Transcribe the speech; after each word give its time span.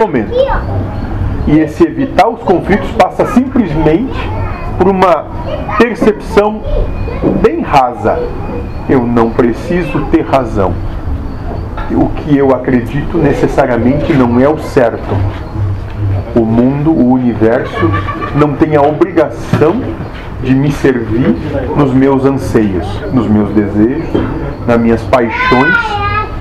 momento. 0.00 0.32
E 1.46 1.58
esse 1.58 1.84
evitar 1.84 2.28
os 2.28 2.40
conflitos 2.40 2.90
passa 2.92 3.26
simplesmente 3.26 4.18
por 4.78 4.88
uma 4.88 5.26
percepção 5.78 6.62
bem 7.42 7.60
rasa. 7.60 8.18
Eu 8.88 9.06
não 9.06 9.30
preciso 9.30 10.06
ter 10.06 10.22
razão. 10.22 10.72
O 11.92 12.08
que 12.08 12.36
eu 12.36 12.54
acredito 12.54 13.18
necessariamente 13.18 14.12
não 14.12 14.40
é 14.40 14.48
o 14.48 14.58
certo. 14.58 15.14
O 16.34 16.44
mundo, 16.44 16.90
o 16.92 17.12
universo, 17.12 17.90
não 18.34 18.54
tem 18.54 18.76
a 18.76 18.82
obrigação 18.82 19.80
de 20.42 20.54
me 20.54 20.72
servir 20.72 21.36
nos 21.76 21.92
meus 21.92 22.24
anseios, 22.24 22.86
nos 23.12 23.28
meus 23.28 23.50
desejos, 23.50 24.08
nas 24.66 24.80
minhas 24.80 25.02
paixões, 25.02 25.76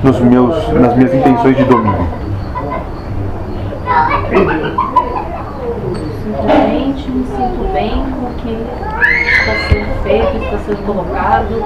nos 0.04 0.20
meus, 0.20 0.71
nas 0.73 0.96
minhas 0.96 1.14
intenções 1.14 1.57
de 1.57 1.64
domínio. 1.66 2.29
Simplesmente 6.23 7.09
me 7.09 7.26
sinto 7.26 7.73
bem 7.73 7.90
com 7.90 8.27
o 8.27 8.34
que 8.38 8.52
está 9.40 9.54
sendo 9.70 10.04
feito, 10.04 10.38
está 10.44 10.58
sendo 10.59 10.85
colocado. 10.85 11.66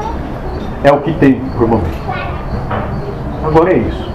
É 0.81 0.91
o 0.91 1.01
que 1.01 1.11
tem 1.13 1.41
por 1.57 1.67
momento. 1.67 1.97
Agora 3.43 3.73
é 3.73 3.79
isso. 3.79 4.09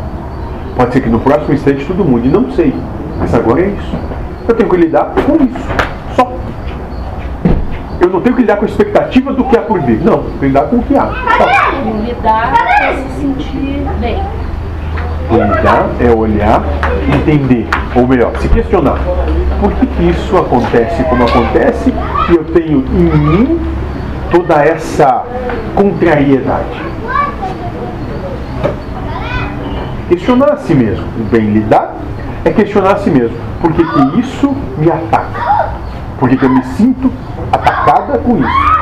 Pode 0.76 0.95
ser 0.95 1.02
que 1.02 1.10
no 1.10 1.20
próximo 1.20 1.52
instante 1.52 1.84
tudo 1.84 2.02
mude, 2.04 2.30
não 2.30 2.50
sei. 2.52 2.74
Mas 3.18 3.34
agora 3.34 3.60
é 3.60 3.66
isso. 3.68 3.96
Eu 4.48 4.54
tenho 4.54 4.70
que 4.70 4.76
lidar 4.76 5.12
com 5.15 5.45
isso. 5.45 5.68
Só. 6.16 6.32
Eu 8.01 8.09
não 8.09 8.23
tenho 8.23 8.34
que 8.34 8.40
lidar 8.40 8.56
com 8.56 8.65
a 8.65 8.68
expectativa 8.68 9.34
do 9.34 9.45
que 9.45 9.59
há 9.59 9.60
por 9.60 9.80
vir. 9.80 10.01
Não, 10.02 10.23
tenho 10.23 10.38
que 10.38 10.46
lidar 10.46 10.68
com 10.68 10.76
o 10.76 10.82
que 10.82 10.96
há. 10.96 11.06
Só. 11.37 11.46
Lidar 12.02 12.52
para 12.52 12.95
se 12.95 13.20
sentir 13.20 13.87
bem. 14.01 14.23
Lidar 15.30 15.91
é 16.00 16.10
olhar, 16.10 16.62
entender, 17.14 17.68
ou 17.95 18.06
melhor, 18.06 18.32
se 18.38 18.48
questionar. 18.48 18.98
Por 19.60 19.73
que, 19.73 19.87
que 19.87 20.10
isso 20.10 20.37
acontece 20.37 21.02
como 21.04 21.24
acontece 21.24 21.93
e 22.30 22.34
eu 22.34 22.45
tenho 22.45 22.79
em 22.79 23.18
mim 23.18 23.60
toda 24.30 24.54
essa 24.62 25.24
contrariedade? 25.74 26.82
Questionar 30.09 30.52
a 30.52 30.56
si 30.56 30.74
mesmo. 30.74 31.04
O 31.21 31.24
bem 31.24 31.52
lidar 31.52 31.95
é 32.45 32.51
questionar 32.51 32.93
a 32.93 32.96
si 32.96 33.10
mesmo. 33.10 33.37
Por 33.60 33.73
que, 33.73 33.84
que 33.84 34.21
isso 34.21 34.56
me 34.79 34.90
ataca? 34.90 35.73
Por 36.18 36.29
que, 36.29 36.37
que 36.37 36.45
eu 36.45 36.51
me 36.51 36.65
sinto 36.65 37.12
atacada 37.52 38.18
com 38.18 38.38
isso? 38.38 38.79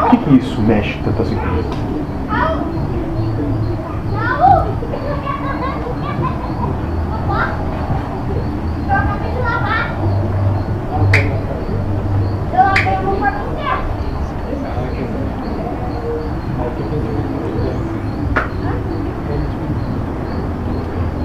Por 0.00 0.10
que, 0.10 0.16
que 0.18 0.21
isso 0.36 0.60
mexe 0.62 0.98
tanto 1.04 1.22
assim 1.22 1.36
comigo? 1.36 1.68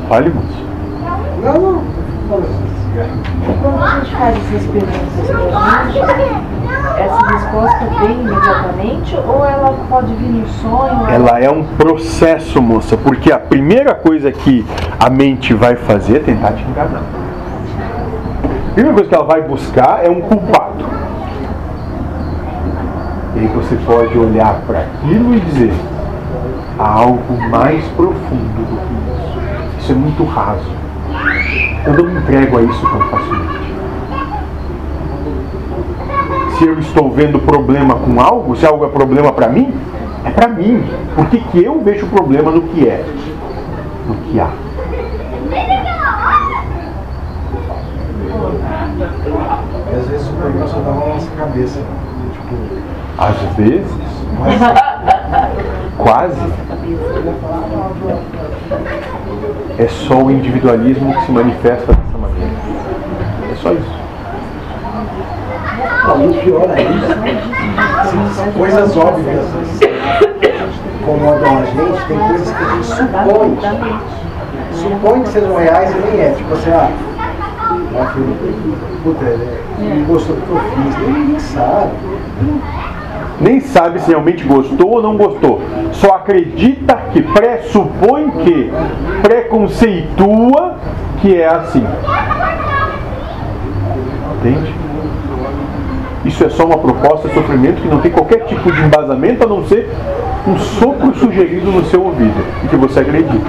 Fale, 0.09 0.29
moço. 0.29 0.47
Não, 1.43 1.59
não. 1.59 1.83
A 3.83 3.99
gente 3.99 4.15
faz 4.15 4.37
essas 4.37 4.65
perguntas 4.67 5.27
pra 5.27 5.83
gente, 5.91 6.66
essa 6.97 7.27
resposta 7.27 7.85
vem 7.99 8.21
imediatamente 8.21 9.15
ou 9.15 9.45
ela 9.45 9.75
pode 9.87 10.13
vir 10.15 10.29
no 10.29 10.47
sonho? 10.47 11.07
Ela 11.09 11.39
é 11.39 11.49
um 11.49 11.63
processo, 11.63 12.61
moça, 12.61 12.97
porque 12.97 13.31
a 13.31 13.39
primeira 13.39 13.93
coisa 13.93 14.31
que 14.31 14.65
a 14.99 15.09
mente 15.09 15.53
vai 15.53 15.75
fazer 15.75 16.17
é 16.17 16.19
tentar 16.19 16.53
te 16.53 16.63
enganar. 16.63 17.03
A 18.69 18.73
primeira 18.73 18.93
coisa 18.93 19.09
que 19.09 19.15
ela 19.15 19.25
vai 19.25 19.41
buscar 19.41 20.03
é 20.03 20.09
um 20.09 20.21
culpado. 20.21 20.85
E 23.35 23.39
aí 23.39 23.47
você 23.47 23.75
pode 23.85 24.17
olhar 24.17 24.61
para 24.65 24.79
aquilo 24.79 25.35
e 25.35 25.39
dizer: 25.39 25.73
há 26.79 26.87
algo 26.87 27.49
mais 27.49 27.83
profundo 27.89 28.65
do 28.65 28.77
que 28.81 28.93
isso. 29.13 29.79
Isso 29.79 29.91
é 29.91 29.95
muito 29.95 30.23
raso. 30.23 30.71
Eu 31.85 31.93
não 31.93 32.05
me 32.05 32.19
entrego 32.19 32.57
a 32.57 32.61
isso 32.63 32.81
tão 32.81 33.01
facilmente. 33.01 33.76
Se 36.57 36.65
eu 36.65 36.79
estou 36.79 37.11
vendo 37.11 37.37
problema 37.37 37.93
com 37.95 38.19
algo, 38.19 38.55
se 38.55 38.65
algo 38.65 38.83
é 38.83 38.89
problema 38.89 39.31
para 39.31 39.47
mim, 39.47 39.71
é 40.25 40.31
para 40.31 40.47
mim. 40.47 40.83
Por 41.13 41.27
que, 41.27 41.39
que 41.39 41.63
eu 41.63 41.79
vejo 41.81 42.07
o 42.07 42.09
problema 42.09 42.49
no 42.49 42.63
que 42.63 42.87
é? 42.87 43.05
No 44.07 44.15
que 44.15 44.39
há. 44.39 44.49
E 48.97 49.95
às 49.95 50.07
vezes 50.07 50.27
o 50.27 50.33
problema 50.33 50.67
só 50.67 50.79
tava 50.79 50.99
na 50.99 51.13
nossa 51.13 51.29
cabeça. 51.37 51.79
Tipo, 52.33 52.55
Às 53.19 53.55
vezes, 53.55 53.91
quase, 55.97 56.53
é 59.77 59.87
só 59.87 60.15
o 60.23 60.31
individualismo 60.31 61.13
que 61.13 61.25
se 61.25 61.31
manifesta 61.31 61.93
dessa 61.93 62.17
maneira. 62.17 62.51
É 63.51 63.55
só 63.55 63.73
isso. 63.73 64.07
E 66.23 66.33
pior 66.43 66.69
é 66.75 66.81
isso. 66.81 68.35
São 68.35 68.51
coisas 68.51 68.97
óbvias 68.97 69.45
que 69.79 69.85
incomodam 71.01 71.57
a 71.57 71.65
gente, 71.65 72.05
tem 72.07 72.19
coisas 72.19 72.51
que 72.51 72.63
a 72.63 72.69
gente 72.69 72.85
supõe. 72.85 73.57
Supõe 74.73 75.23
que 75.23 75.29
sejam 75.29 75.57
reais 75.57 75.91
e 75.91 75.99
nem 75.99 76.21
é. 76.21 76.31
Tipo 76.31 76.53
assim, 76.53 76.71
ah, 76.71 76.91
filho, 78.13 78.35
puta, 79.03 79.25
ele 79.25 79.99
não 79.99 80.05
gostou 80.05 80.35
do 80.35 80.41
que 80.41 80.49
eu 80.49 80.59
fiz. 80.59 81.07
Ninguém 81.07 81.39
sabe. 81.39 81.91
Nem 83.39 83.59
sabe 83.59 83.99
se 84.01 84.09
realmente 84.09 84.43
gostou 84.43 84.95
ou 84.95 85.01
não 85.01 85.15
gostou. 85.15 85.61
Só 85.91 86.15
acredita 86.15 86.95
que 87.13 87.21
pressupõe 87.21 88.31
que, 88.31 88.71
preconceitua 89.21 90.75
que 91.21 91.39
é 91.39 91.47
assim. 91.47 91.85
Entende? 94.39 94.86
Isso 96.37 96.45
é 96.45 96.49
só 96.49 96.65
uma 96.65 96.77
proposta 96.77 97.27
de 97.27 97.33
sofrimento 97.33 97.81
que 97.81 97.87
não 97.87 97.99
tem 97.99 98.11
qualquer 98.11 98.45
tipo 98.45 98.71
de 98.71 98.79
embasamento 98.83 99.43
a 99.43 99.47
não 99.47 99.65
ser 99.65 99.89
um 100.47 100.55
sopro 100.55 101.11
sugerido 101.15 101.71
no 101.71 101.83
seu 101.85 102.05
ouvido 102.05 102.45
e 102.63 102.67
que 102.67 102.75
você 102.75 102.99
acredita. 102.99 103.47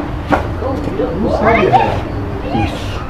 Isso. 2.64 3.02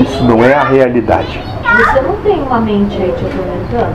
Isso 0.00 0.24
não 0.24 0.42
é 0.42 0.54
a 0.54 0.64
realidade. 0.64 1.38
Você 1.62 2.00
não 2.00 2.16
tem 2.22 2.42
uma 2.42 2.60
mente 2.60 2.96
aí 2.96 3.12
te 3.12 3.26
atormentando? 3.26 3.94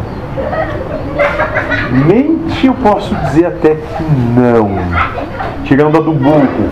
Mente 2.06 2.68
eu 2.68 2.75
posso 2.75 3.16
dizer 3.16 3.48
até 3.48 3.74
que 3.74 4.03
não. 4.38 4.78
Tirando 5.63 5.98
a 5.98 6.02
do 6.02 6.12
burro. 6.12 6.69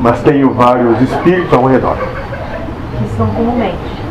Mas 0.00 0.22
tenho 0.22 0.52
vários 0.54 1.00
espíritos 1.00 1.52
ao 1.52 1.64
redor. 1.64 1.96
Que 1.96 3.16
são 3.16 3.26
como 3.26 3.56
mente. 3.56 4.01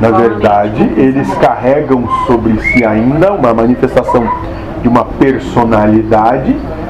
Na 0.00 0.10
verdade, 0.10 0.82
eles 0.96 1.32
carregam 1.34 2.08
sobre 2.26 2.58
si 2.60 2.84
ainda 2.84 3.34
uma 3.34 3.52
manifestação 3.52 4.26
de 4.80 4.88
uma 4.88 5.04
personalidade 5.04 6.56